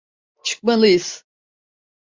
[0.43, 1.25] Çıkmalıyız.